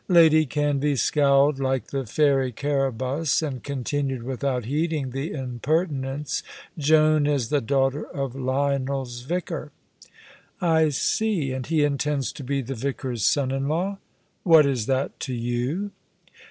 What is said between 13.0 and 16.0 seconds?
son in law." "What is that to you?"